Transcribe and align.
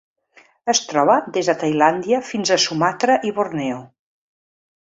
Es 0.71 0.79
troba 0.91 1.17
des 1.35 1.51
de 1.51 1.55
Tailàndia 1.65 2.23
fins 2.31 2.55
a 2.57 2.59
Sumatra 2.67 3.21
i 3.31 3.35
Borneo. 3.37 3.81